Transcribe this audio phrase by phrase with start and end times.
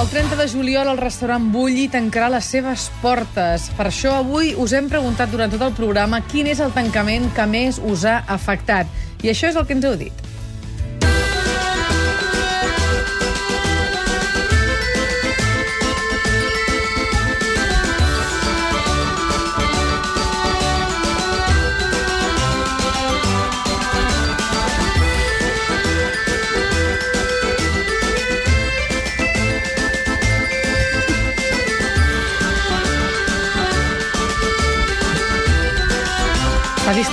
[0.00, 3.66] El 30 de juliol el restaurant Bulli tancarà les seves portes.
[3.76, 7.44] Per això avui us hem preguntat durant tot el programa quin és el tancament que
[7.44, 8.88] més us ha afectat.
[9.20, 10.29] I això és el que ens heu dit.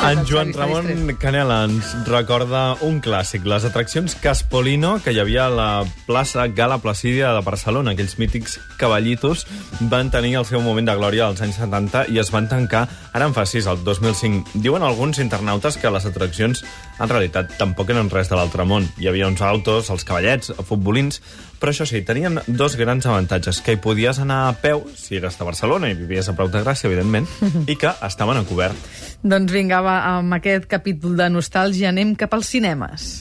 [0.08, 1.18] En Joan Ramon.
[1.20, 5.72] Canela ens recorda un clàssic, les atraccions Caspolino, que hi havia a la
[6.08, 7.92] plaça Gala Placídia de Barcelona.
[7.92, 9.44] Aquells mítics cavallitos
[9.92, 13.28] van tenir el seu moment de glòria als anys 70 i es van tancar, ara
[13.28, 14.56] en fa 6, el 2005.
[14.64, 16.64] Diuen alguns internautes que les atraccions
[17.04, 18.88] en realitat tampoc eren res de l'altre món.
[19.02, 21.20] Hi havia uns autos, els cavallets, futbolins,
[21.60, 25.40] però això sí, tenien dos grans avantatges, que hi podies anar a peu, si eres
[25.40, 27.30] de Barcelona i vivies a prop de Gràcia, evidentment,
[27.72, 28.90] i que estaven a cobert.
[29.24, 33.18] Doncs vinga, va, amb aquest capítol de nostàlgia anem cap als cinemes.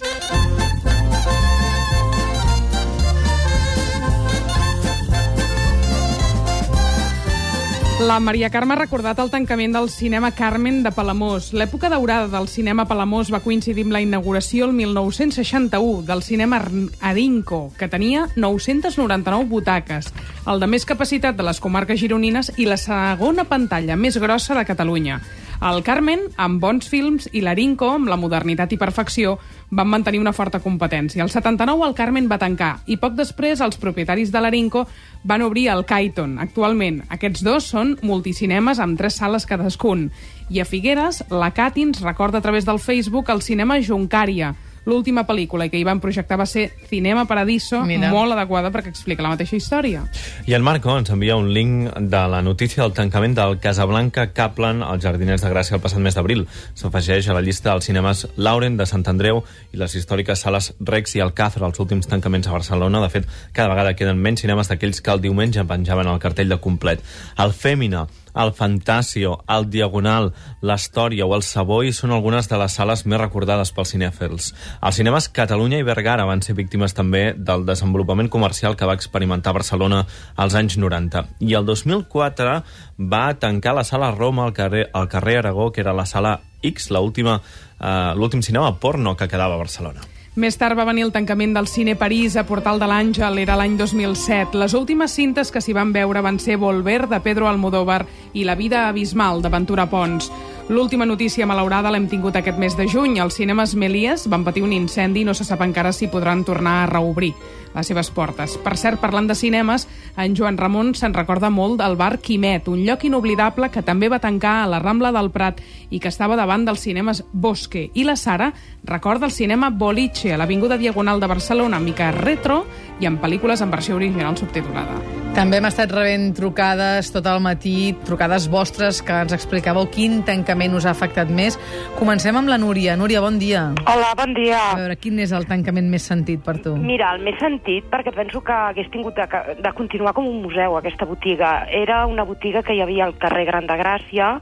[7.99, 11.47] La Maria Carme ha recordat el tancament del cinema Carmen de Palamós.
[11.57, 16.61] L'època daurada del cinema Palamós va coincidir amb la inauguració el 1961 del cinema
[17.01, 20.13] Arinco, que tenia 999 butaques,
[20.45, 24.69] el de més capacitat de les comarques gironines i la segona pantalla més grossa de
[24.69, 25.23] Catalunya.
[25.65, 29.39] El Carmen, amb bons films, i l'Arinco, amb la modernitat i perfecció,
[29.71, 31.23] van mantenir una forta competència.
[31.25, 34.87] El 79 el Carmen va tancar i poc després els propietaris de l'Arinco
[35.25, 36.39] van obrir el Caiton.
[36.43, 40.11] Actualment, aquests dos són multicinemes amb tres sales cadascun.
[40.51, 44.55] I a Figueres, la Cati ens recorda a través del Facebook el cinema Juncària,
[44.87, 48.09] l'última pel·lícula que hi van projectar va ser Cinema Paradiso, Mira.
[48.15, 50.05] molt adequada perquè explica la mateixa història.
[50.47, 54.83] I el Marco ens envia un link de la notícia del tancament del Casablanca Kaplan
[54.87, 56.47] als Jardiners de Gràcia el passat mes d'abril.
[56.75, 61.17] S'afegeix a la llista dels cinemes Lauren de Sant Andreu i les històriques sales Rex
[61.17, 63.03] i Alcázar, els últims tancaments a Barcelona.
[63.03, 66.61] De fet, cada vegada queden menys cinemes d'aquells que el diumenge penjaven el cartell de
[66.63, 67.03] complet.
[67.43, 70.31] El Fèmina, el Fantasio, el Diagonal,
[70.63, 74.51] l'Història o el Savoy són algunes de les sales més recordades pels cinèfils.
[74.81, 79.57] Els cinemes Catalunya i Vergara van ser víctimes també del desenvolupament comercial que va experimentar
[79.57, 80.05] Barcelona
[80.37, 81.25] als anys 90.
[81.41, 82.59] I el 2004
[82.99, 86.91] va tancar la sala Roma al carrer, al carrer Aragó, que era la sala X,
[86.91, 87.41] l'última,
[87.81, 90.16] eh, l'últim cinema porno que quedava a Barcelona.
[90.37, 93.79] Més tard va venir el tancament del Cine París a Portal de l'Àngel, era l'any
[93.79, 94.59] 2007.
[94.61, 98.03] Les últimes cintes que s'hi van veure van ser Volver, de Pedro Almodóvar,
[98.37, 100.29] i La vida abismal, de Ventura Pons.
[100.69, 103.21] L'última notícia malaurada l'hem tingut aquest mes de juny.
[103.23, 106.81] Els cinemes Melies van patir un incendi i no se sap encara si podran tornar
[106.81, 107.37] a reobrir
[107.77, 108.57] les seves portes.
[108.65, 109.87] Per cert, parlant de cinemes,
[110.19, 114.19] en Joan Ramon se'n recorda molt del bar Quimet, un lloc inoblidable que també va
[114.19, 117.93] tancar a la Rambla del Prat i que estava davant dels cinemes Bosque.
[117.95, 118.51] I la Sara
[118.83, 122.65] recorda el cinema Boliche, a l'Avinguda Diagonal de Barcelona, mica retro
[122.99, 125.26] i amb pel·lícules en versió original subtitulada.
[125.37, 130.73] També hem estat rebent trucades tot el matí, trucades vostres que ens explicàveu quin tancament
[130.79, 131.59] us ha afectat més.
[131.99, 132.95] Comencem amb la Núria.
[132.97, 133.67] Núria, bon dia.
[133.85, 134.63] Hola, bon dia.
[134.71, 136.73] A veure, quin és el tancament més sentit per tu?
[136.81, 139.29] Mira, el més sentit, perquè penso que hagués tingut de,
[139.61, 141.67] de continuar com un museu, aquesta botiga.
[141.69, 144.39] Era una botiga que hi havia al carrer Gran de Gràcia,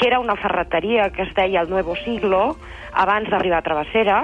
[0.00, 2.56] que era una ferreteria que es deia el Nuevo Siglo,
[2.96, 4.22] abans d'arribar a Travessera,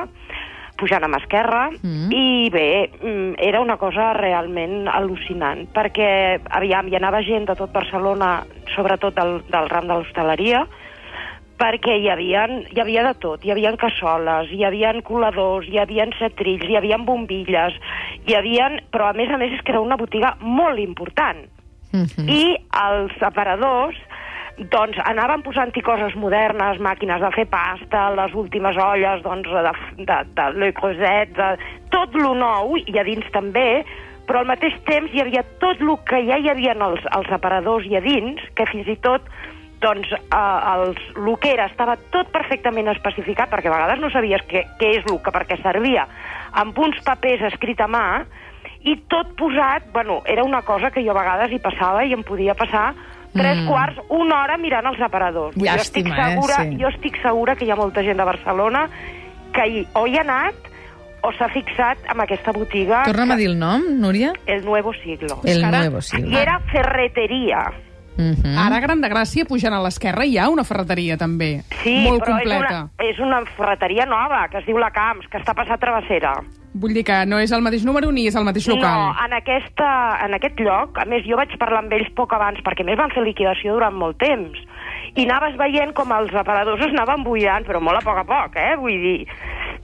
[0.77, 2.13] pujant a mà esquerra, Mm.
[2.13, 7.73] i bé, mm, era una cosa realment al·lucinant, perquè, aviam, hi anava gent de tot
[7.73, 10.67] Barcelona, sobretot del, del ram de l'hostaleria,
[11.59, 13.45] perquè hi havia, hi havia de tot.
[13.45, 17.75] Hi havia cassoles, hi havia coladors, hi havia cetrills, hi havia bombilles,
[18.27, 18.71] hi havia...
[18.91, 21.47] Però, a més a més, és que era una botiga molt important.
[21.95, 22.27] Mhm.
[22.29, 23.97] I els aparadors
[24.59, 30.19] doncs anaven posant-hi coses modernes, màquines de fer pasta, les últimes olles doncs, de, de,
[30.37, 31.49] de Le Creuset, de,
[31.91, 33.83] tot lo nou, i a dins també,
[34.29, 37.89] però al mateix temps hi havia tot el que ja hi havia els, els aparadors
[37.91, 39.27] i a dins, que fins i tot
[39.83, 44.47] doncs, eh, els, el que era estava tot perfectament especificat, perquè a vegades no sabies
[44.49, 46.07] què, què és el que per què servia,
[46.63, 48.07] amb uns papers escrit a mà,
[48.85, 52.23] i tot posat, bueno, era una cosa que jo a vegades hi passava i em
[52.23, 52.93] podia passar
[53.35, 53.67] tres Mm.
[53.69, 55.57] quarts, una hora mirant els aparadors.
[55.57, 56.71] Llàstima, jo estic segura, eh?
[56.71, 56.79] Sí.
[56.81, 58.89] Jo estic segura que hi ha molta gent de Barcelona
[59.53, 60.55] que hi, o hi ha anat
[61.23, 64.33] o s'ha fixat en aquesta botiga Torna'm a que- dir el nom, Núria.
[64.47, 65.41] El Nuevo Siglo.
[65.45, 66.39] El que ara- Nuevo I Siglo.
[66.39, 67.59] era ferreteria.
[68.17, 68.57] Mhm.
[68.59, 71.63] Ara a Gran de Gràcia, pujant a l'esquerra, hi ha una ferreteria, també.
[71.83, 72.65] Sí, molt però completa.
[72.65, 76.35] és una, és una ferreteria nova, que es diu La Camps, que està passat Travessera.
[76.75, 78.99] Vull dir que no és el mateix número ni és el mateix local.
[78.99, 79.91] No, en, aquesta,
[80.25, 83.15] en aquest lloc, a més, jo vaig parlar amb ells poc abans, perquè més van
[83.15, 84.59] fer liquidació durant molt temps,
[85.15, 88.59] i anaves veient com els aparadors es anaven buidant, però molt a poc a poc,
[88.59, 88.75] eh?
[88.81, 89.19] Vull dir...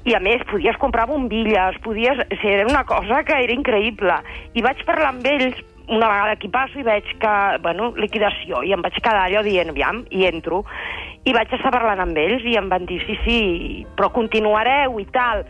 [0.08, 2.18] I a més, podies comprar bombilles, podies...
[2.24, 4.16] O sigui, era una cosa que era increïble.
[4.56, 5.60] I vaig parlar amb ells
[5.90, 9.72] una vegada aquí passo i veig que, bueno, liquidació, i em vaig quedar allò dient,
[9.74, 10.62] aviam, i entro.
[11.26, 13.40] I vaig estar parlant amb ells i em van dir, sí, sí,
[13.98, 15.44] però continuareu i tal.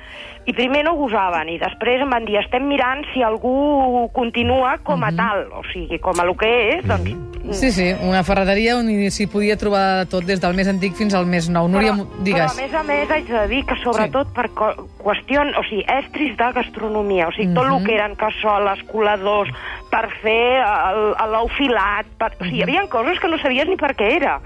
[0.48, 5.04] I primer no gosaven, i després em van dir, estem mirant si algú continua com
[5.06, 7.30] a tal, o sigui, com a lo que és, doncs...
[7.50, 11.17] Sí, sí, una ferreteria on s'hi podia trobar de tot, des del més antic fins
[11.19, 11.67] al més nou.
[11.70, 12.55] Núria, però, digues.
[12.55, 14.37] Però, a més a més, haig de dir que sobretot sí.
[14.38, 14.47] per
[15.02, 15.43] qüestió...
[15.58, 17.29] O sigui, estris de gastronomia.
[17.29, 19.50] O sigui, tot el que eren cassoles, coladors,
[19.91, 20.62] per fer
[21.32, 22.08] l'ou filat...
[22.20, 22.32] Per...
[22.38, 24.38] O sigui, hi havia coses que no sabies ni per què era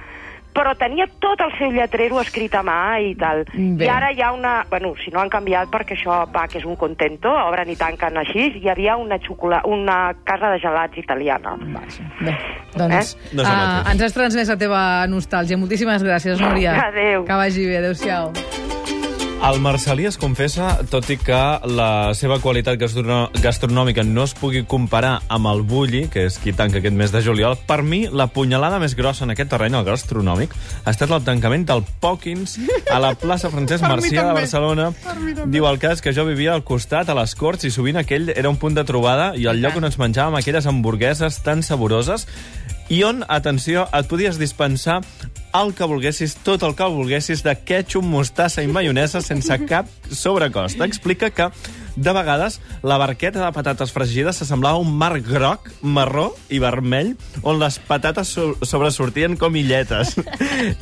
[0.54, 3.42] però tenia tot el seu lletrero escrit a mà i tal.
[3.52, 3.84] Bé.
[3.84, 4.54] I ara hi ha una...
[4.70, 8.16] Bueno, si no han canviat perquè això va, que és un contento, obren i tanquen
[8.22, 9.62] així, hi havia una, xocola...
[9.66, 11.56] una casa de gelats italiana.
[11.74, 12.06] Vaja.
[12.20, 12.36] Bé,
[12.76, 13.34] doncs Eh?
[13.34, 13.90] No mateix.
[13.94, 15.58] ens has transmès la teva nostàlgia.
[15.58, 16.78] Moltíssimes gràcies, Núria.
[16.88, 17.24] Adéu.
[17.26, 18.32] Que vagi bé, adéu-siau.
[19.42, 21.38] El Marcelí es confessa, tot i que
[21.68, 26.80] la seva qualitat gastronòmica no es pugui comparar amb el Bulli, que és qui tanca
[26.80, 30.54] aquest mes de juliol, per mi la punyalada més grossa en aquest terreny, el gastronòmic,
[30.84, 32.56] ha estat el tancament del Pòquins
[32.88, 34.38] a la plaça Francesc Marcià de.
[34.38, 34.88] Barcelona.
[35.52, 38.48] Diu el cas que jo vivia al costat, a les Corts, i sovint aquell era
[38.48, 42.28] un punt de trobada i el lloc on ens menjàvem aquelles hamburgueses tan saboroses
[42.88, 45.02] i on, atenció, et podies dispensar
[45.54, 50.82] el que volguessis, tot el que volguessis, de ketchup, mostassa i maionesa sense cap sobrecost.
[50.82, 51.48] Explica que,
[51.96, 57.14] de vegades, la barqueta de patates fregides s'assemblava a un mar groc, marró i vermell,
[57.42, 60.16] on les patates so sobresortien com illetes.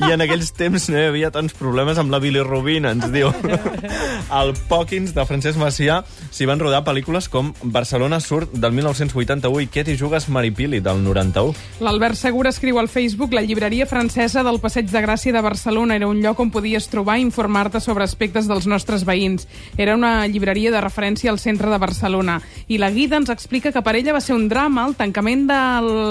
[0.01, 3.29] I en aquells temps no hi havia tants problemes amb la bilirrubina, ens diu.
[4.39, 6.01] Al Pòquins de Francesc Macià
[6.33, 11.03] s'hi van rodar pel·lícules com Barcelona Surt del 1981 i Què t'hi jugues Maripili del
[11.05, 11.53] 91.
[11.85, 16.09] L'Albert Segura escriu al Facebook la llibreria francesa del Passeig de Gràcia de Barcelona era
[16.09, 19.47] un lloc on podies trobar i informar-te sobre aspectes dels nostres veïns.
[19.77, 22.41] Era una llibreria de referència al centre de Barcelona.
[22.67, 25.59] I la Guida ens explica que per ella va ser un drama el tancament de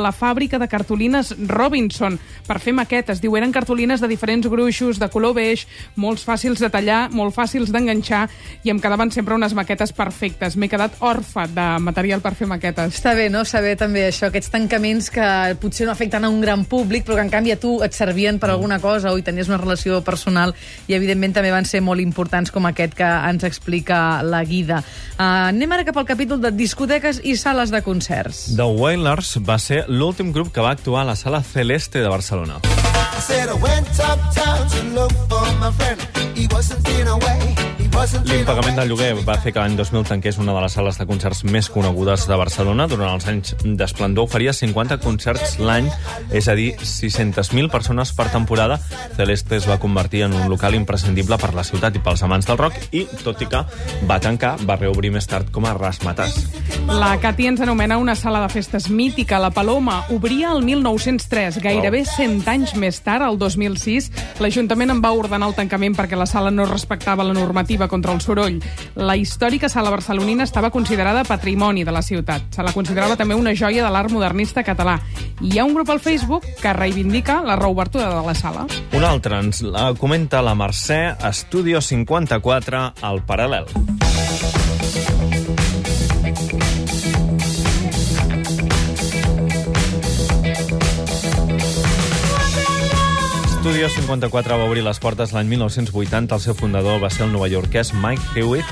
[0.04, 3.22] la fàbrica de cartolines Robinson per fer maquetes.
[3.22, 5.64] Diu, eren cartolines de diferents gruixos, de color beix,
[5.96, 8.26] molts fàcils de tallar, molt fàcils d'enganxar
[8.62, 10.56] i em quedaven sempre unes maquetes perfectes.
[10.56, 12.92] M'he quedat orfa de material per fer maquetes.
[12.92, 16.66] Està bé, no?, saber també això, aquests tancaments que potser no afecten a un gran
[16.68, 19.48] públic, però que en canvi a tu et servien per alguna cosa o hi tenies
[19.48, 20.52] una relació personal
[20.86, 24.81] i evidentment també van ser molt importants com aquest que ens explica la Guida.
[25.12, 28.44] Uh, anem ara cap al capítol de discoteques i sales de concerts.
[28.56, 32.60] The Wailers va ser l'últim grup que va actuar a la Sala Celeste de Barcelona.
[33.22, 36.00] Said I went uptown to look for my friend.
[36.34, 37.41] He wasn't in a way.
[38.02, 41.44] L'impagament del lloguer va fer que l'any 2000 tanqués una de les sales de concerts
[41.46, 42.88] més conegudes de Barcelona.
[42.90, 45.86] Durant els anys d'esplendor oferia 50 concerts l'any,
[46.34, 48.80] és a dir, 600.000 persones per temporada.
[49.14, 52.58] Celeste es va convertir en un local imprescindible per la ciutat i pels amants del
[52.58, 53.62] rock i, tot i que
[54.10, 56.40] va tancar, va reobrir més tard com a Rasmatàs.
[56.90, 59.38] La Cati ens anomena una sala de festes mítica.
[59.38, 64.10] La Paloma obria el 1903, gairebé 100 anys més tard, el 2006.
[64.42, 68.22] L'Ajuntament en va ordenar el tancament perquè la sala no respectava la normativa contra el
[68.24, 68.58] soroll.
[68.96, 72.48] La històrica sala barcelonina estava considerada patrimoni de la ciutat.
[72.56, 74.96] Se la considerava també una joia de l'art modernista català.
[75.42, 78.64] I hi ha un grup al Facebook que reivindica la reobertura de la sala.
[78.96, 83.68] Un altre ens la comenta la Mercè, Estudio 54, al Paral·lel.
[93.62, 96.34] Studio 54 va obrir les portes l'any 1980.
[96.34, 98.66] El seu fundador va ser el novaiorquès Mike Hewitt,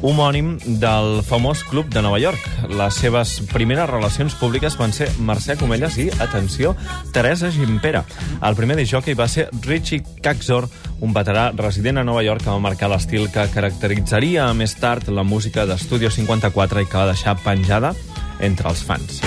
[0.00, 2.40] homònim del famós Club de Nova York.
[2.72, 6.72] Les seves primeres relacions públiques van ser Mercè Comelles i, atenció,
[7.12, 8.06] Teresa Gimpera.
[8.40, 10.70] El primer de jockey va ser Richie Caxor,
[11.04, 15.26] un veterà resident a Nova York que va marcar l'estil que caracteritzaria més tard la
[15.28, 17.92] música d'Estudio 54 i que va deixar penjada
[18.40, 19.20] entre els fans.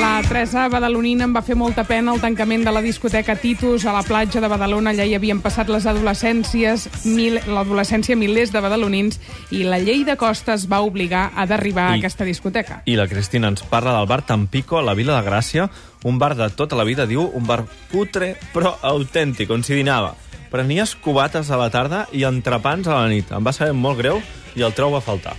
[0.00, 3.92] La Teresa Badalonina em va fer molta pena el tancament de la discoteca Titus a
[3.92, 4.92] la platja de Badalona.
[4.94, 9.18] Allà hi havien passat les adolescències, mil, l'adolescència milers de badalonins
[9.52, 12.80] i la llei de costes va obligar a derribar I- aquesta discoteca.
[12.86, 15.68] I la Cristina ens parla del bar Tampico, a la Vila de Gràcia,
[16.04, 20.14] un bar de tota la vida, diu, un bar cutre però autèntic, on s'hi dinava.
[20.50, 23.30] Prenies cubates a la tarda i entrepans a la nit.
[23.32, 24.22] Em va saber molt greu
[24.56, 25.36] i el treu va faltar.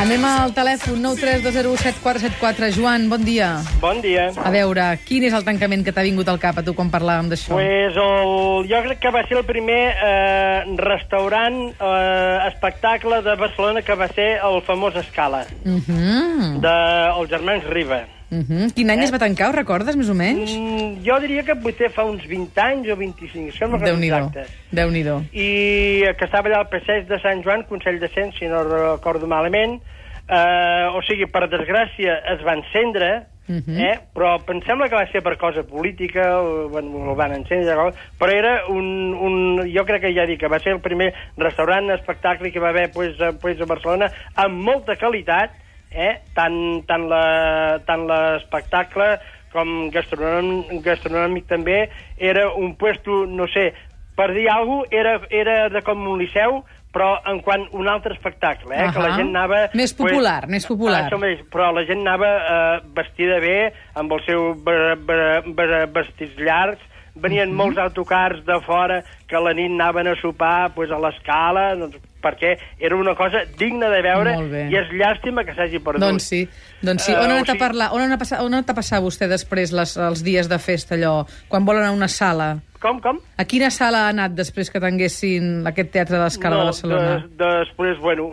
[0.00, 2.68] Anem al telèfon 932017474.
[2.76, 3.62] Joan, bon dia.
[3.80, 4.28] Bon dia.
[4.44, 7.30] A veure, quin és el tancament que t'ha vingut al cap a tu quan parlàvem
[7.32, 7.54] d'això?
[7.56, 13.82] Pues el, jo crec que va ser el primer eh, restaurant, eh, espectacle de Barcelona
[13.82, 16.60] que va ser el famós Escala, Uh -huh.
[16.60, 18.04] dels germans Riba.
[18.28, 18.74] Uh -huh.
[18.74, 20.56] Quin any es va tancar, ho recordes, més o menys?
[20.58, 24.16] Mm, jo diria que potser fa uns 20 anys o 25, això no recordo Déu-n'hi-do.
[24.16, 24.46] exacte.
[24.72, 25.22] Déu-n'hi-do.
[25.32, 29.26] I que estava allà al passeig de Sant Joan, Consell de Cent, si no recordo
[29.26, 29.80] malament.
[30.28, 33.78] Eh, o sigui, per desgràcia, es va encendre, Mhm.
[33.78, 34.00] eh?
[34.12, 37.76] però em sembla que va ser per cosa política, o, bueno, el van encendre,
[38.18, 39.72] però era un, un...
[39.72, 42.90] Jo crec que ja dic que va ser el primer restaurant espectacle que va haver
[42.90, 45.50] pues, a, pues, a Barcelona amb molta qualitat,
[45.90, 46.20] eh?
[46.34, 49.18] tant, tant la- tant l'espectacle
[49.52, 51.88] com gastronòmic, gastronòmic també,
[52.18, 53.70] era un puesto, no sé,
[54.16, 56.62] per dir alguna cosa, era, era de com un liceu,
[56.92, 58.90] però en quant a un altre espectacle, eh?
[58.92, 59.66] que la gent anava...
[59.76, 61.02] Més popular, més popular.
[61.06, 63.56] Això mateix, però la gent anava eh, vestida bé,
[64.00, 66.80] amb el seu be- be- be- vestits llargs,
[67.14, 67.56] venien Mhm.
[67.56, 71.96] molts autocars de fora que a la nit anaven a sopar pues, a l'escala, doncs,
[72.22, 74.36] perquè era una cosa digna de veure
[74.70, 76.02] i és llàstima que s'hagi perdut.
[76.02, 76.44] Doncs sí,
[76.82, 77.12] doncs sí.
[77.12, 78.70] Eh, On ha o anat a parlar, on ha anat a passar, on ha anat
[78.70, 82.08] a passar vostè després les, els dies de festa, allò, quan volen anar a una
[82.08, 82.56] sala?
[82.80, 83.16] Com, com?
[83.40, 87.14] A quina sala ha anat després que tanguessin aquest teatre de l'Escala de Barcelona?
[87.24, 88.28] De, després, bueno,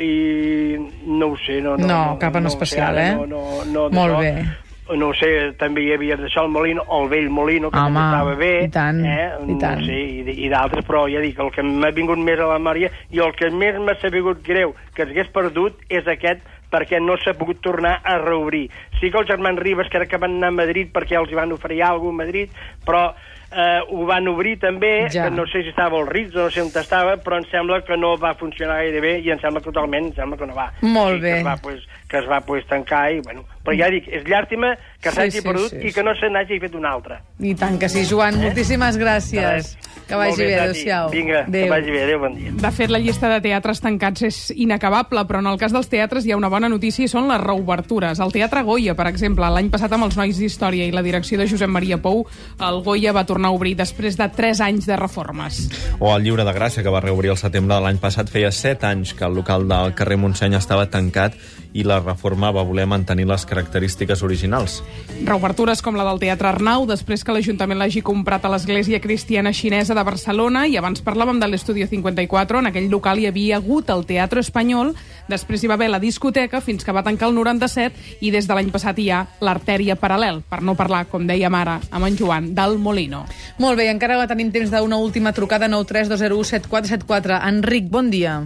[0.00, 1.76] i, no ho sé, no...
[1.76, 3.14] No, No, cap en sé especial, ara, eh?
[3.16, 4.20] No, no, no, Molt d'això.
[4.22, 4.63] bé.
[4.92, 8.50] No sé, també hi havia d'això el Molino, el vell Molino, que Home, estava bé.
[8.66, 9.30] i tant, eh?
[9.48, 9.80] i tant.
[9.80, 12.58] No sé, i, i d'altres, però ja dic, el que m'ha vingut més a la
[12.58, 17.16] memòria i el que més m'ha sabut greu que s'hagués perdut és aquest perquè no
[17.16, 18.66] s'ha pogut tornar a reobrir.
[18.98, 21.38] Sí que els germans Ribes, que era que van anar a Madrid perquè els hi
[21.38, 22.52] van oferir alguna a Madrid,
[22.84, 23.06] però
[23.54, 25.24] eh, ho van obrir també, Ja.
[25.24, 27.82] que no sé si estava al Ritz o no sé on estava, però em sembla
[27.84, 30.54] que no va funcionar gaire bé i em sembla que totalment, em sembla que no
[30.54, 30.72] va.
[30.82, 31.30] Molt I bé.
[31.32, 33.44] Que es va, pues, que es va pues, tancar i, bueno...
[33.64, 35.92] Però ja dic, és llàstima que Sí, s'hagi sí, perdut sí, i sí.
[35.94, 37.16] que no se n'hagi fet un altre.
[37.40, 38.36] I tant que sí, Joan.
[38.42, 39.40] Moltíssimes gràcies.
[39.40, 39.78] Res.
[40.06, 40.60] Que vagi bé, Tati.
[40.66, 41.08] adéu-siau.
[41.08, 41.70] Vinga, que Adéu.
[41.70, 42.50] vagi bé, adéu, bon dia.
[42.60, 46.26] De fet, la llista de teatres tancats és inacabable, però en el cas dels teatres
[46.26, 48.20] hi ha una bona notícia i són les reobertures.
[48.20, 51.48] El Teatre Goya, per exemple, l'any passat amb els Nois d'Història i la direcció de
[51.48, 52.26] Josep Maria Pou,
[52.60, 55.64] el Goya va tornar a obrir després de 3 anys de reformes.
[55.98, 58.88] O el Lliure de Gràcia, que va reobrir el setembre de l'any passat, feia 7
[58.90, 61.36] anys que el local del carrer Montseny estava tancat
[61.74, 64.78] i la reforma va voler mantenir les característiques originals.
[65.26, 69.96] Reobertures com la del Teatre Arnau, després que l'Ajuntament l'hagi comprat a l'Església Cristiana Xinesa
[69.98, 74.06] de Barcelona, i abans parlàvem de l'Estudio 54, en aquell local hi havia hagut el
[74.06, 74.94] Teatre Espanyol,
[75.28, 78.54] després hi va haver la discoteca, fins que va tancar el 97, i des de
[78.54, 82.52] l'any passat hi ha l'Artèria Paral·lel, per no parlar, com dèiem ara, amb en Joan,
[82.54, 83.24] del Molino.
[83.58, 87.42] Molt bé, encara tenim temps d'una última trucada 932017474.
[87.50, 88.38] Enric, bon dia.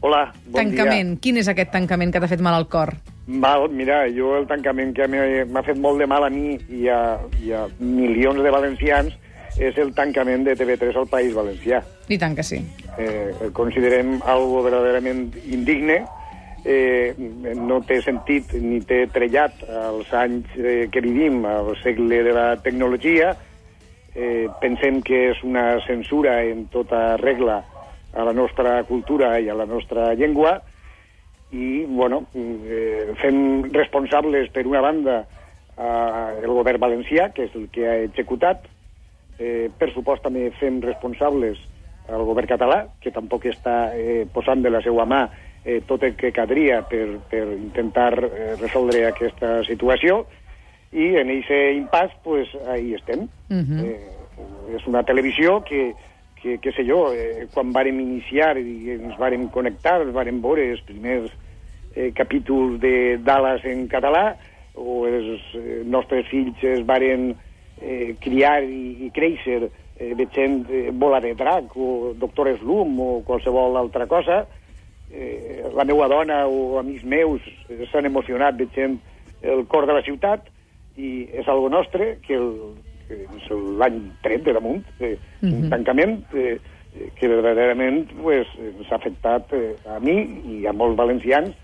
[0.00, 1.16] Hola, bon tancament.
[1.22, 2.94] Quin és aquest tancament que t'ha fet mal al cor?
[2.94, 3.14] dia.
[3.28, 6.86] Mal, mira, jo el tancament que m'ha m'ha fet molt de mal a mi i
[6.88, 9.16] a, i a milions de valencians
[9.58, 11.82] és el tancament de TV3 al País Valencià.
[12.08, 12.62] I tant que sí.
[12.96, 15.98] Eh, el considerem algo verdaderament indigne,
[16.64, 17.12] eh,
[17.58, 22.48] no té sentit ni té trellat als anys eh, que vivim, al segle de la
[22.62, 23.34] tecnologia.
[24.14, 27.60] Eh, pensem que és una censura en tota regla
[28.18, 30.58] a la nostra cultura i a la nostra llengua
[31.54, 35.20] i, bueno, eh, fem responsables, per una banda,
[35.78, 38.66] eh, el govern valencià, que és el que ha executat,
[39.38, 41.62] eh, per supost també fem responsables
[42.08, 45.22] al govern català, que tampoc està eh, posant de la seva mà
[45.64, 50.24] eh, tot el que caldria per, per intentar eh, resoldre aquesta situació,
[50.92, 53.28] i en aquest impàs, pues, ahí estem.
[53.48, 53.84] Mhm.
[53.84, 55.94] eh, és una televisió que,
[56.42, 60.82] que, que sé jo, eh, quan vàrem iniciar i ens vàrem connectar, vàrem veure els
[60.86, 61.32] primers
[61.94, 64.36] eh, capítols de Dallas en català,
[64.78, 67.32] o els eh, nostres fills es varen
[67.80, 73.10] eh, criar i, i créixer eh, veient eh, Bola de Drac o Doctor Slum o
[73.26, 74.44] qualsevol altra cosa,
[75.10, 78.98] eh, la meva dona o amics meus eh, s'han emocionat veient
[79.42, 80.46] el cor de la ciutat
[80.98, 82.52] i és algo nostre que el,
[83.10, 83.48] és
[83.80, 89.74] l'any 30 damunt, eh, un tancament eh, eh, que verdaderament pues, ens ha afectat eh,
[89.88, 90.18] a mi
[90.58, 91.54] i a molts valencians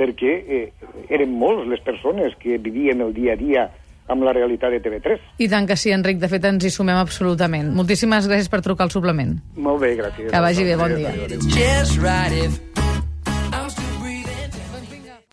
[0.00, 0.64] perquè eh,
[1.12, 3.68] eren molts les persones que vivien el dia a dia
[4.10, 5.20] amb la realitat de TV3.
[5.38, 6.18] I tant que sí, Enric.
[6.18, 7.70] De fet, ens hi sumem absolutament.
[7.76, 9.38] Moltíssimes gràcies per trucar al suplement.
[9.54, 10.32] Molt bé, gràcies.
[10.34, 12.79] Que vagi bé, bon dia.